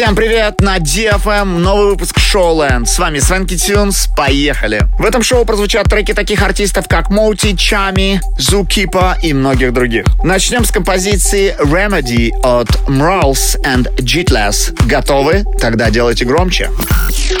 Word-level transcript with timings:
Всем 0.00 0.16
привет! 0.16 0.62
На 0.62 0.78
DFM 0.78 1.58
новый 1.58 1.90
выпуск 1.90 2.16
Showland. 2.16 2.86
С 2.86 2.98
вами 2.98 3.18
Свенки 3.18 3.54
Тюнс. 3.54 4.08
Поехали! 4.16 4.84
В 4.98 5.04
этом 5.04 5.22
шоу 5.22 5.44
прозвучат 5.44 5.90
треки 5.90 6.14
таких 6.14 6.40
артистов, 6.40 6.88
как 6.88 7.10
Моути, 7.10 7.54
Чами, 7.54 8.22
Zookeeper 8.38 9.16
и 9.22 9.34
многих 9.34 9.74
других. 9.74 10.06
Начнем 10.24 10.64
с 10.64 10.70
композиции 10.70 11.54
Remedy 11.60 12.30
от 12.42 12.70
Mrals 12.88 13.62
and 13.62 13.94
Jitless. 13.98 14.74
Готовы? 14.86 15.44
Тогда 15.60 15.90
делайте 15.90 16.24
громче. 16.24 16.70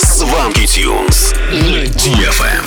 Сванки 0.02 0.66
Тюнс 0.66 1.32
на 1.50 1.84
DFM. 1.84 2.66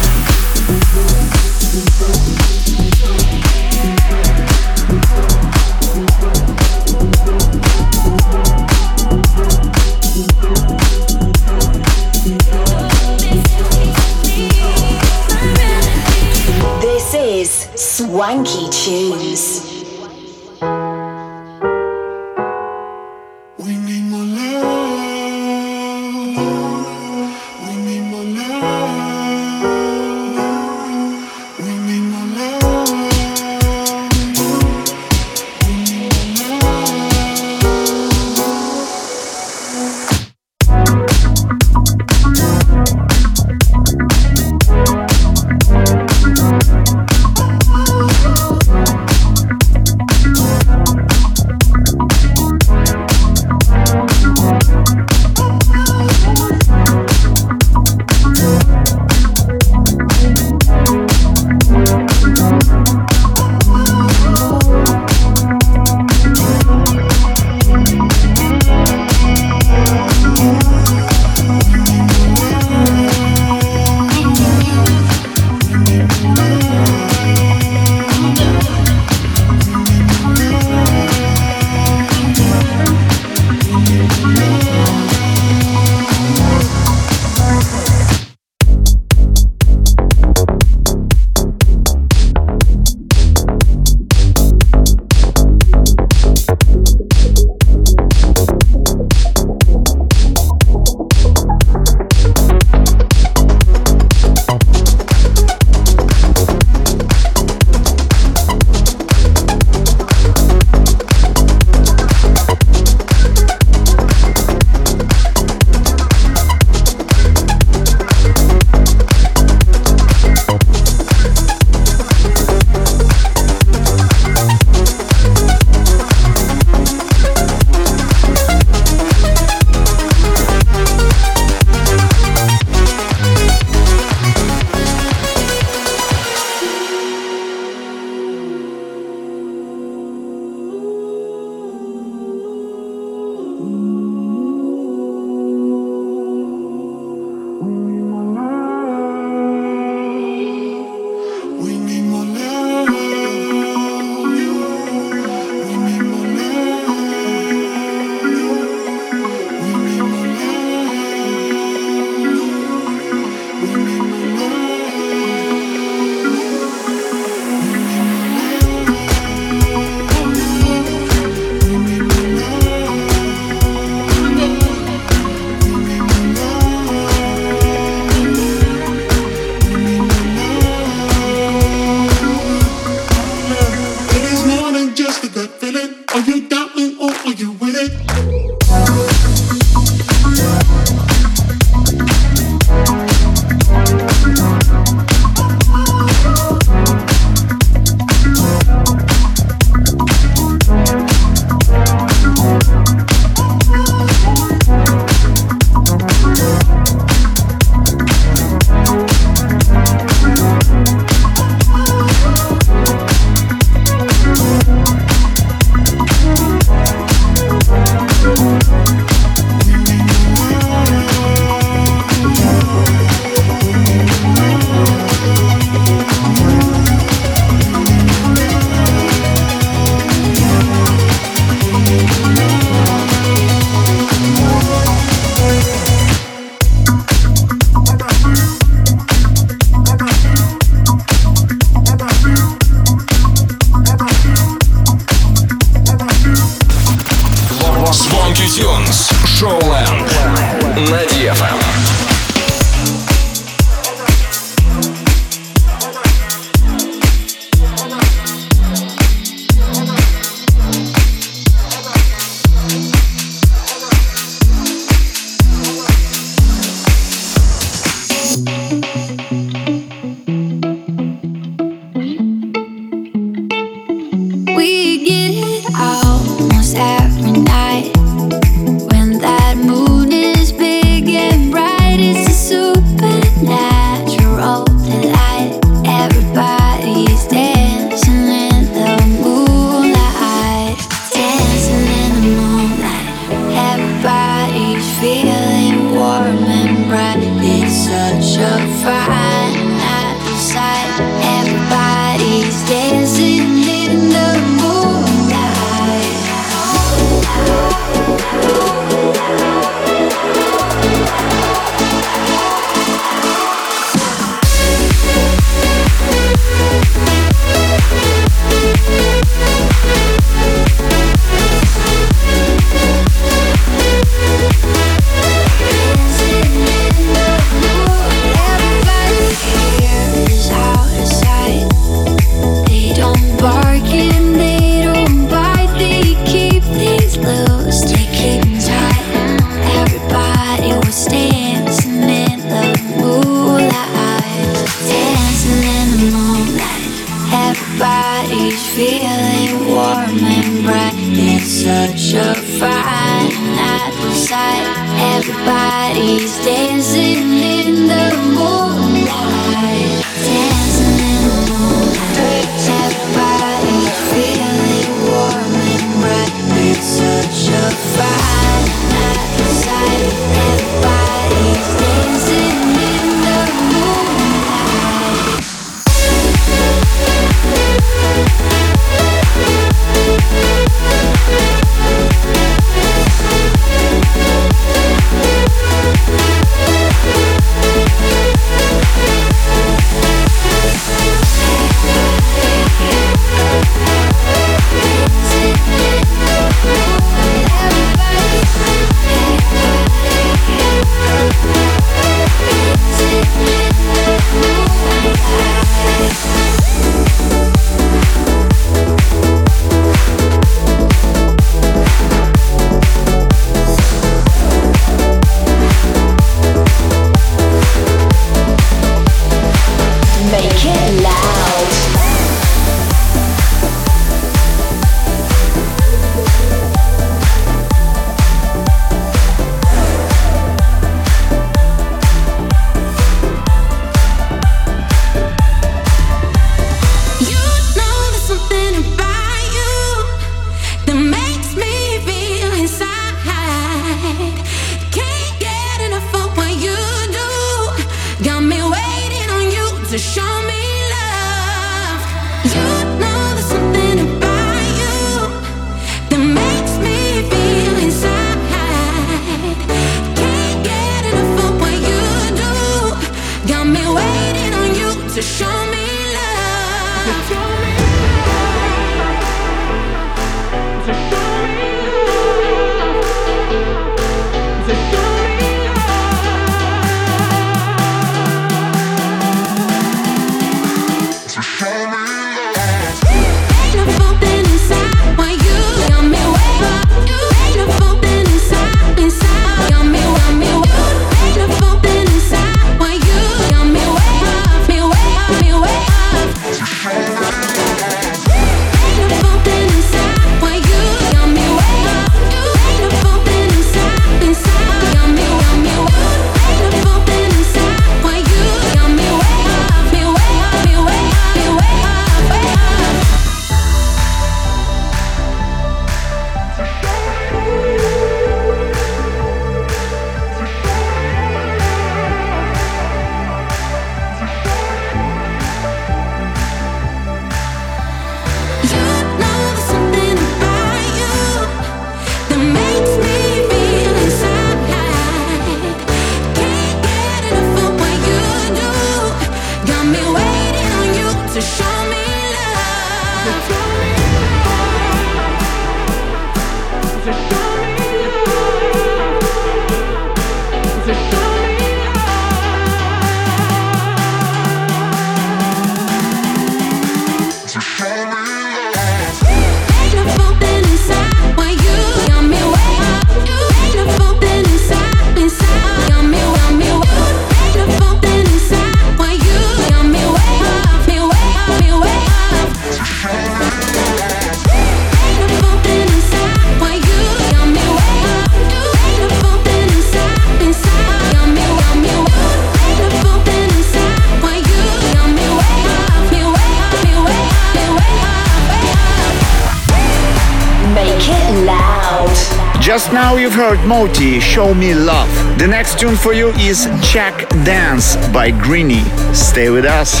tune 595.84 595.96
for 595.96 596.14
you 596.14 596.30
is 596.36 596.66
Check 596.82 597.28
Dance 597.44 597.96
by 598.08 598.30
Greeny. 598.30 598.84
Stay 599.12 599.50
with 599.50 599.66
us. 599.66 600.00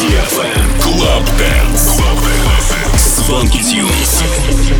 DFM 0.00 0.80
Club 0.80 1.26
Dance. 1.36 2.00
Club 2.00 2.18
Dance. 2.22 3.26
Funky 3.28 3.58
Tunes. 3.58 4.77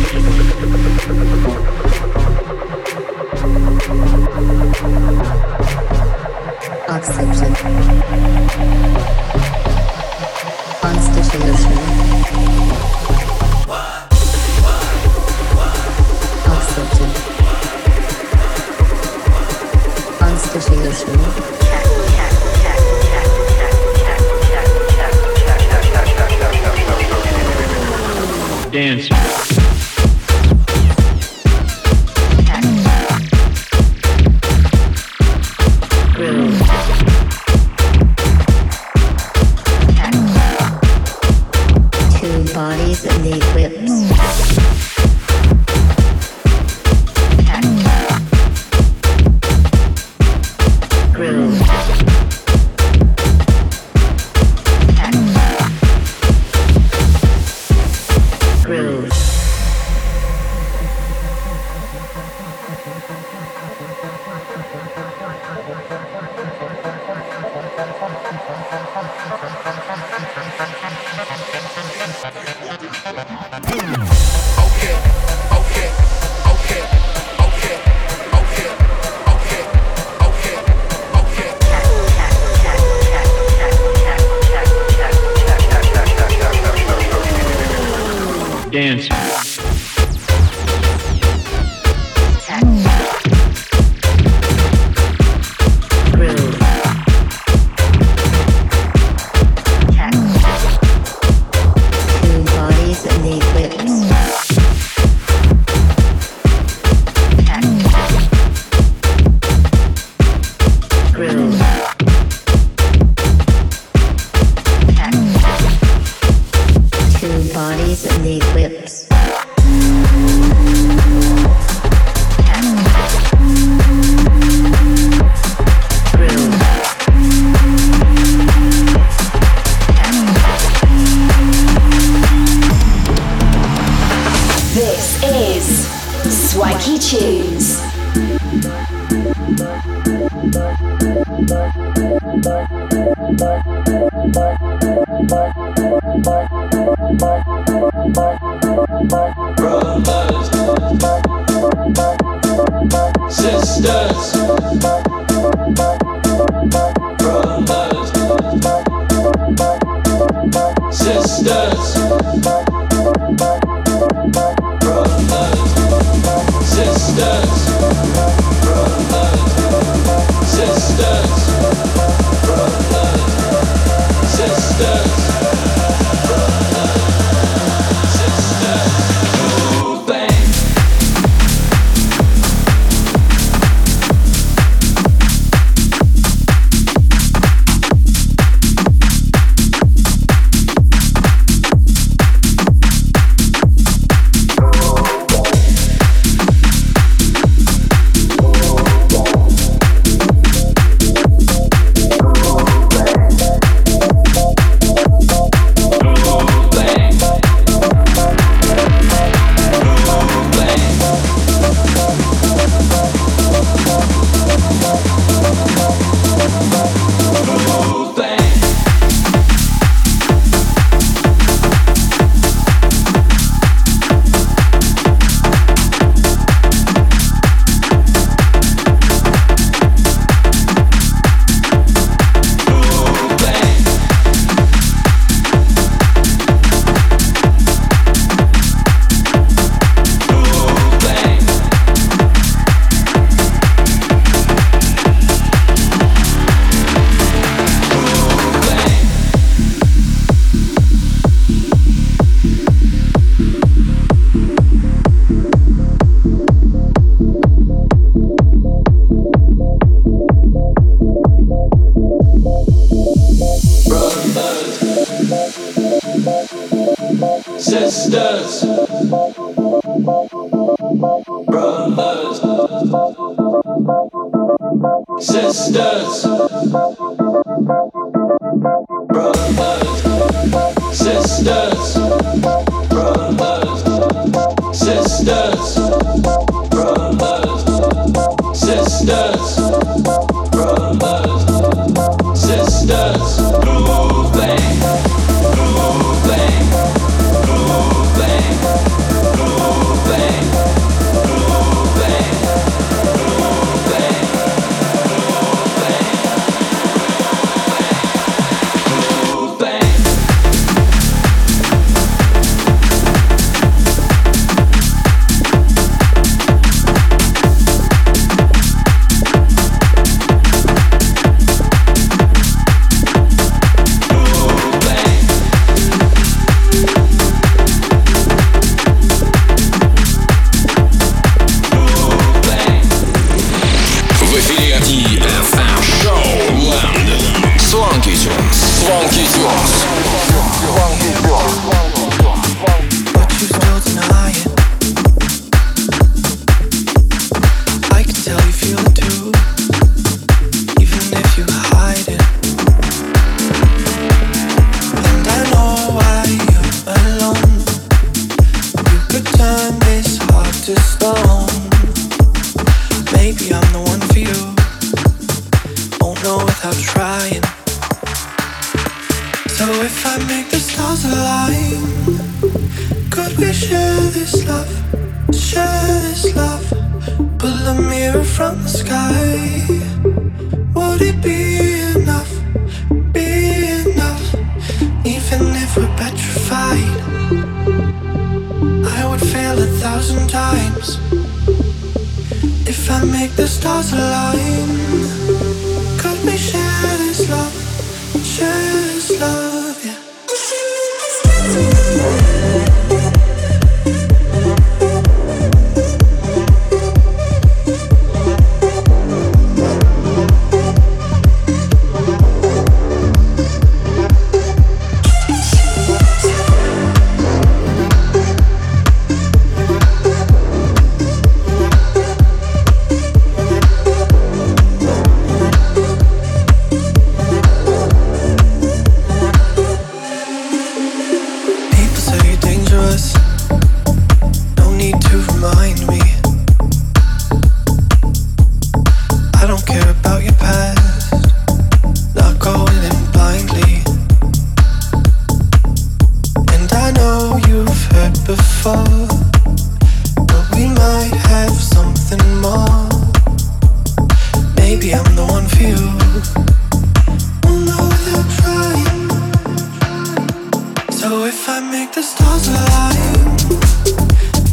Make 461.71 461.93
the 461.93 462.01
stars 462.01 462.47
align, 462.47 463.37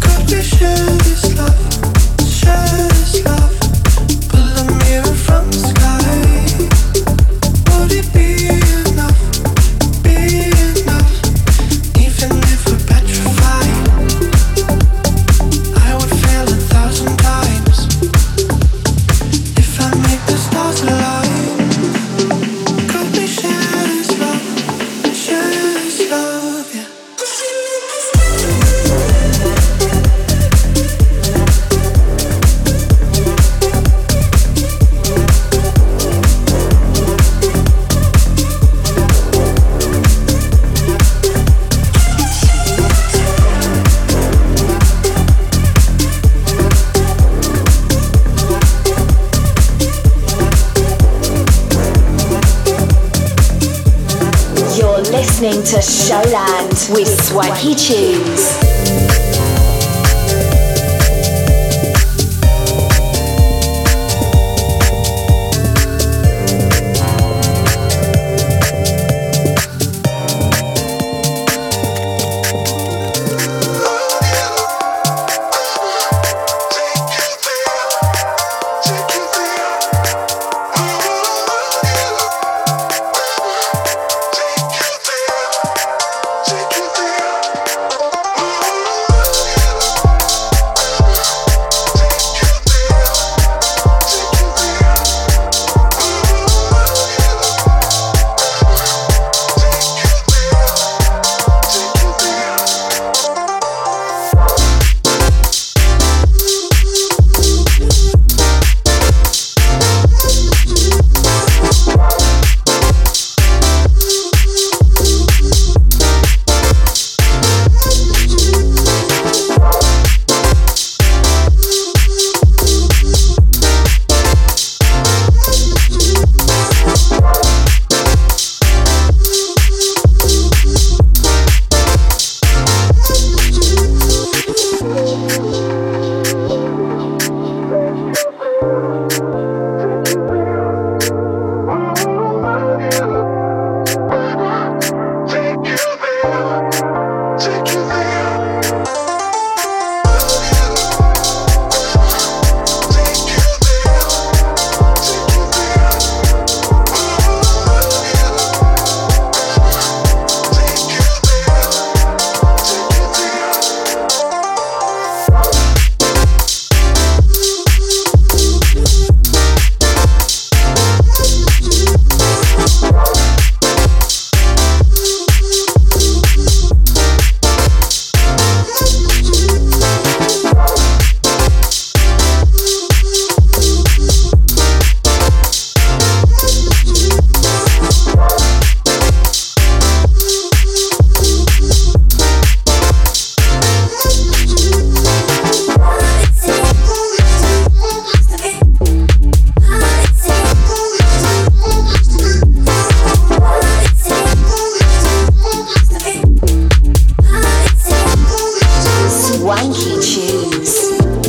could 0.01 0.31
we 0.31 0.43
share 0.43 0.91
this 1.05 1.37
love? 1.37 1.86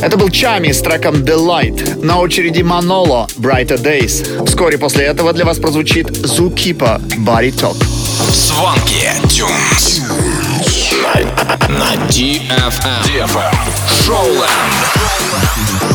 Это 0.02 0.16
был 0.16 0.28
Чами 0.28 0.72
с 0.72 0.80
треком 0.80 1.22
Delight. 1.22 2.04
На 2.04 2.18
очереди 2.18 2.62
Маноло 2.62 3.28
Brighter 3.36 3.80
Days. 3.80 4.44
Вскоре 4.44 4.76
после 4.76 5.04
этого 5.04 5.32
для 5.32 5.44
вас 5.44 5.58
прозвучит 5.58 6.10
Zookeeper 6.10 7.00
Body 7.18 7.52
Talk. 7.52 7.76
Сванки 8.32 9.08
Тюнс. 9.28 10.00
На, 11.00 11.14
на 11.68 11.94
DFM. 12.08 13.04
DFM. 13.04 13.54
Шоуленд. 14.04 15.87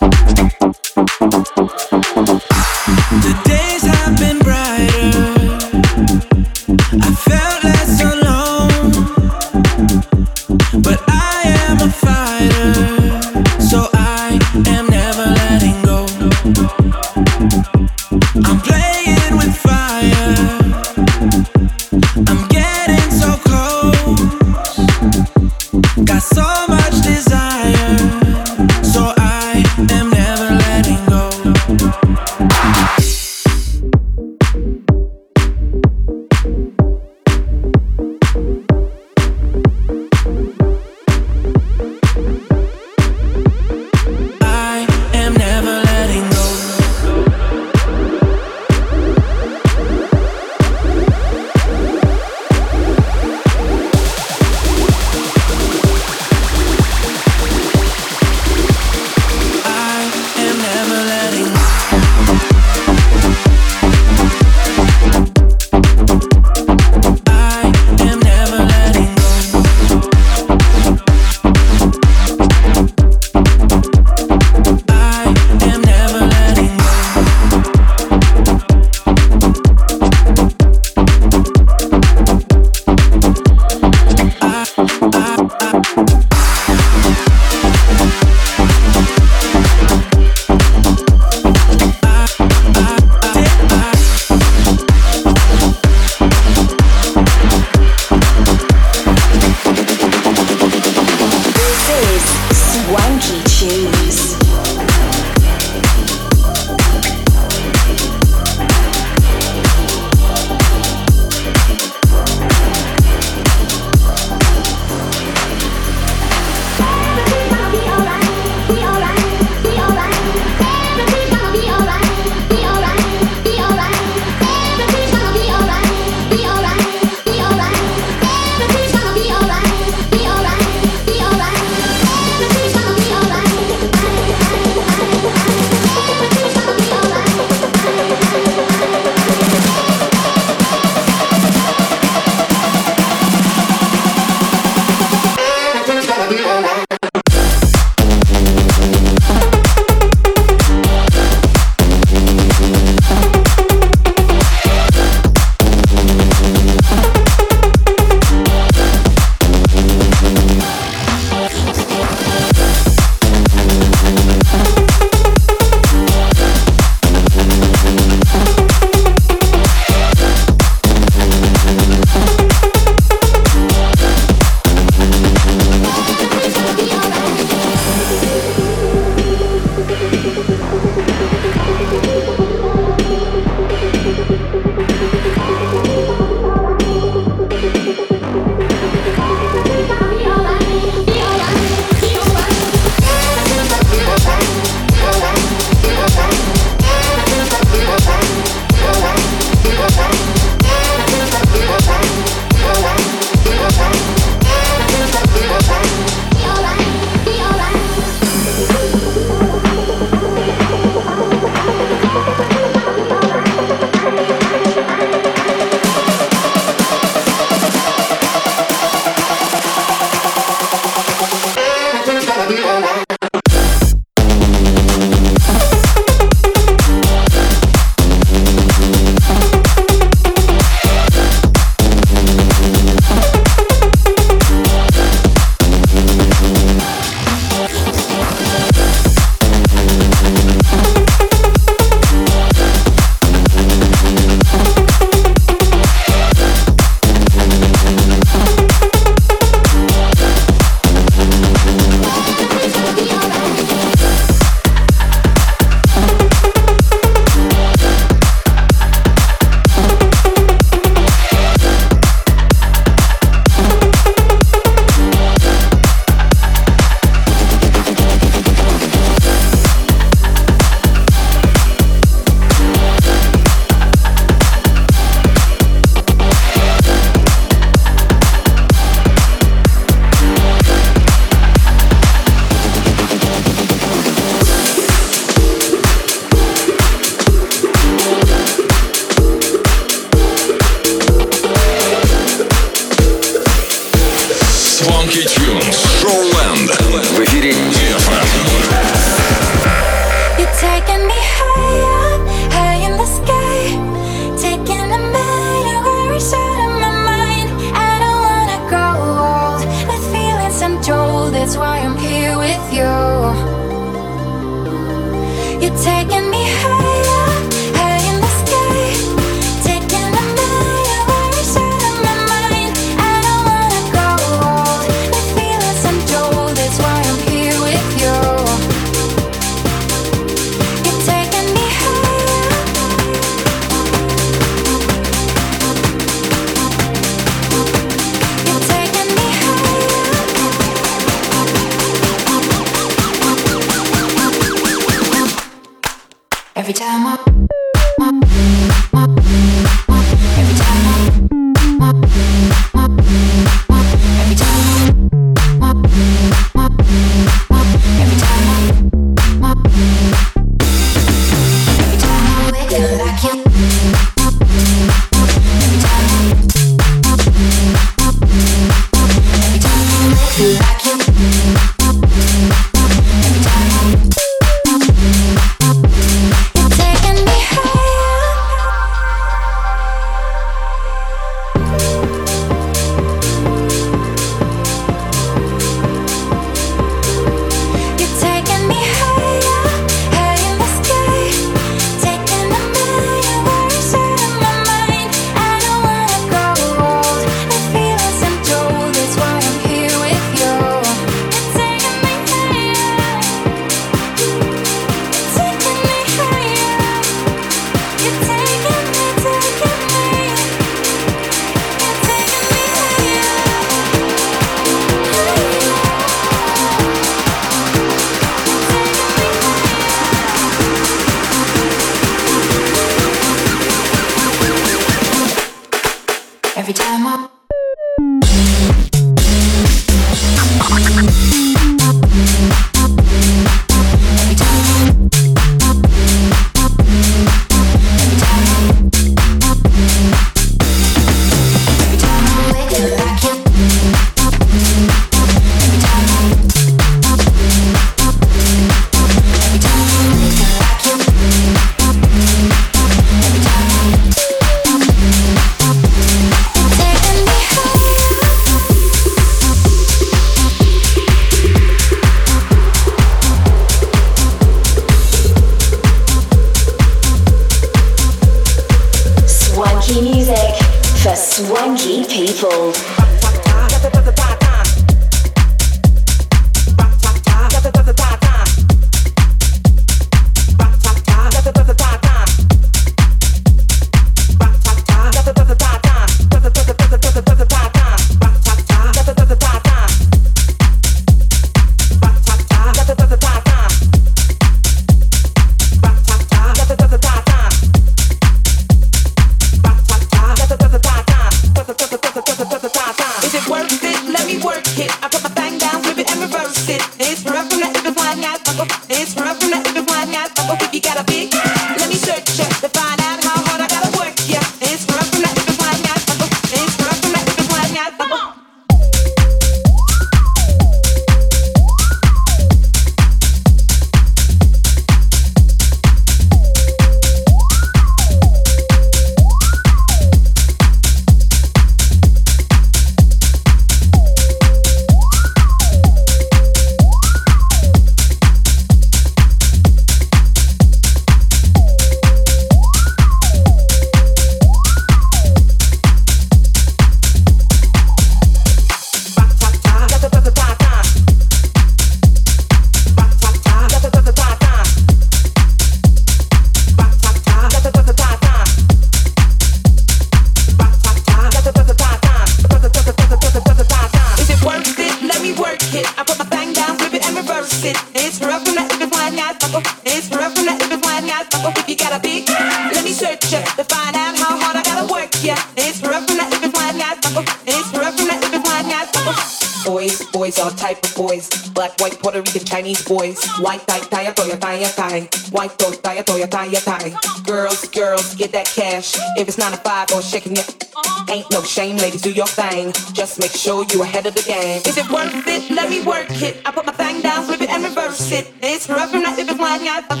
boys, 582.84 583.24
white 583.40 583.66
tie, 583.66 583.80
tie, 583.80 584.12
toya, 584.12 584.38
tie, 584.38 584.64
tie, 584.64 585.08
white 585.30 585.58
toy, 585.58 585.72
tie, 585.82 586.02
toya, 586.02 586.28
tie, 586.28 586.50
tie. 586.52 586.92
Girls, 587.24 587.68
girls, 587.68 588.14
get 588.14 588.32
that 588.32 588.46
cash. 588.46 588.94
If 589.16 589.28
it's 589.28 589.38
not 589.38 589.52
a 589.52 589.56
five 589.56 589.90
or 589.92 590.02
shaking 590.02 590.36
it, 590.36 590.68
ain't 591.08 591.30
no 591.30 591.42
shame, 591.42 591.76
ladies, 591.76 592.02
do 592.02 592.12
your 592.12 592.26
thing. 592.26 592.72
Just 592.92 593.18
make 593.18 593.32
sure 593.32 593.64
you're 593.72 593.84
ahead 593.84 594.06
of 594.06 594.14
the 594.14 594.22
game. 594.22 594.62
Is 594.66 594.76
it 594.76 594.88
worth 594.90 595.26
it? 595.26 595.50
Let 595.50 595.70
me 595.70 595.82
work 595.82 596.10
it. 596.22 596.42
I 596.44 596.50
put 596.50 596.66
my 596.66 596.72
thing 596.72 597.00
down, 597.00 597.24
flip 597.24 597.40
it 597.40 597.50
and 597.50 597.64
reverse 597.64 598.12
it. 598.12 598.32
It's 598.42 598.68
rough 598.68 598.90
from 598.90 599.02
that 599.02 599.18
if 599.18 599.30
it's 599.30 599.40
lying, 599.40 599.68
I 599.68 599.80
fuck. 599.82 600.00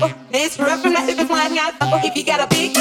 Rough 0.58 0.82
from 0.82 0.92
that 0.94 1.08
if 1.08 1.18
it's 1.18 1.30
lying, 1.30 1.58
I. 1.58 1.72
If 2.04 2.16
you 2.16 2.24
got 2.24 2.40
a 2.40 2.48
big 2.54 2.73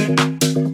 Thank 0.00 0.44
you. 0.56 0.69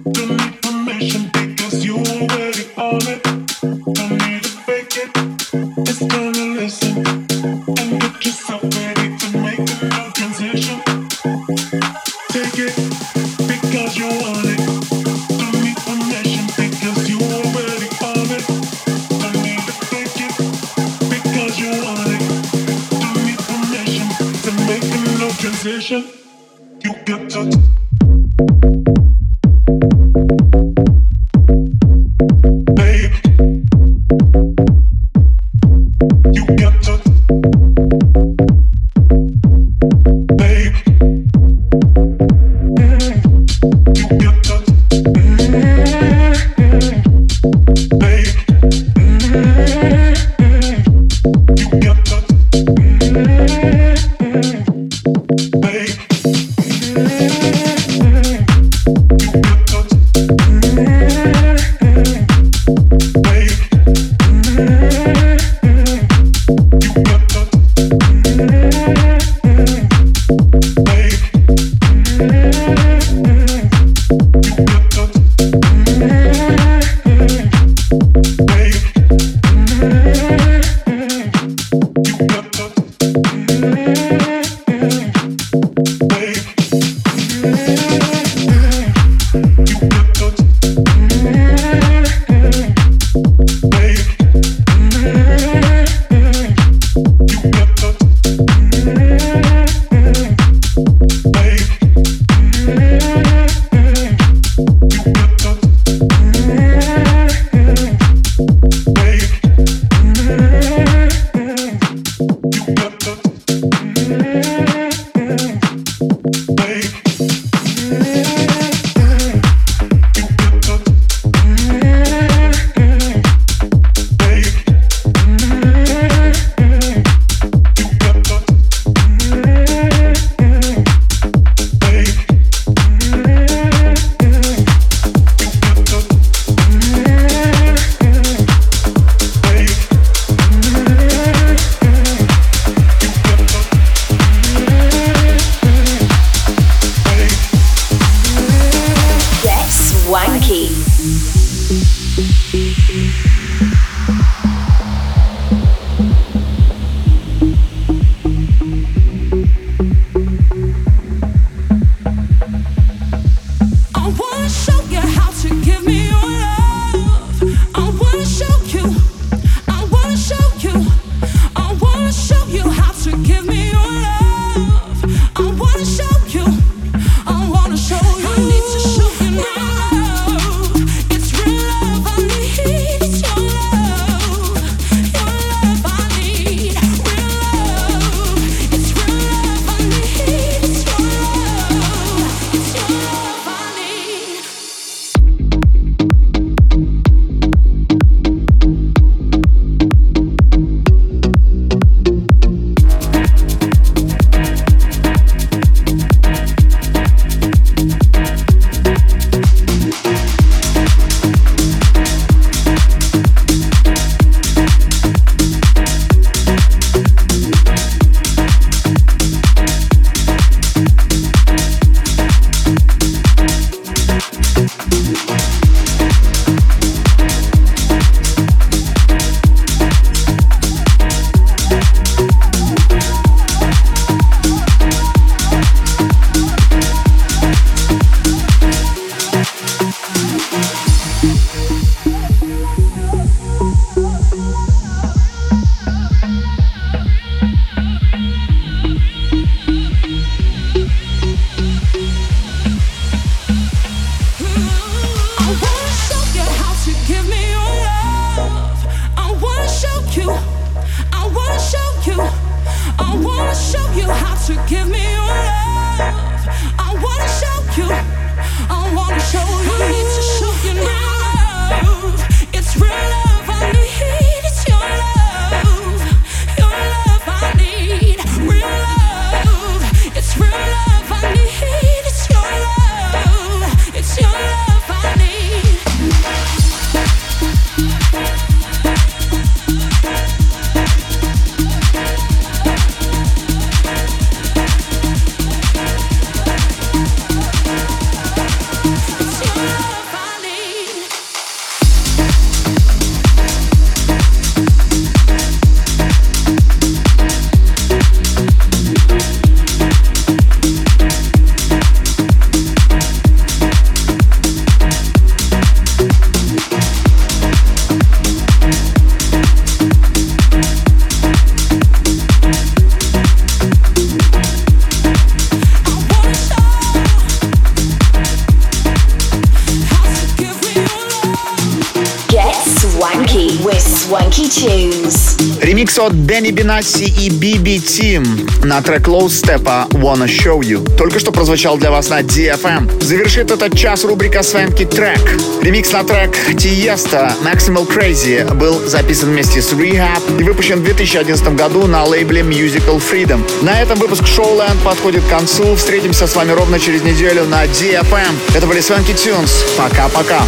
Ремикс 335.61 335.98
от 335.98 336.26
Дэнни 336.26 336.50
Бенасси 336.50 337.04
и 337.04 337.30
Биби 337.30 337.80
Тим 337.80 338.24
на 338.64 338.82
трек 338.82 339.09
Low 339.09 339.26
Step 339.26 339.62
а 339.66 339.86
Wanna 339.90 340.26
Show 340.26 340.61
You. 340.61 340.96
Только 340.96 341.18
что 341.20 341.32
прозвучал 341.32 341.78
для 341.78 341.90
вас 341.90 342.09
на 342.09 342.22
DFM. 342.22 343.02
Завершит 343.02 343.50
этот 343.50 343.76
час 343.76 344.04
рубрика 344.04 344.42
Свенки 344.42 344.84
трек. 344.84 345.20
Ремикс 345.62 345.92
на 345.92 346.02
трек 346.04 346.36
Тиеста 346.59 347.34
Maximal 347.44 347.86
Crazy 347.86 348.52
был 348.54 348.88
записан 348.88 349.30
вместе 349.30 349.62
с 349.62 349.72
Rehab 349.72 350.40
и 350.40 350.42
выпущен 350.42 350.80
в 350.80 350.84
2011 350.84 351.54
году 351.54 351.86
на 351.86 352.04
лейбле 352.04 352.42
Musical 352.42 353.00
Freedom. 353.00 353.40
На 353.62 353.80
этом 353.80 353.98
выпуск 353.98 354.24
Showland 354.24 354.82
подходит 354.84 355.22
к 355.24 355.28
концу. 355.28 355.76
Встретимся 355.76 356.26
с 356.26 356.34
вами 356.34 356.52
ровно 356.52 356.80
через 356.80 357.02
неделю 357.02 357.44
на 357.44 357.64
DFM. 357.66 358.34
Это 358.54 358.66
были 358.66 358.80
Свенки 358.80 359.12
Тюнс. 359.12 359.64
Пока-пока. 359.76 360.42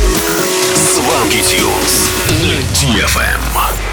Свенки 0.74 1.42
Тюнс 1.42 2.08
DFM. 2.74 3.87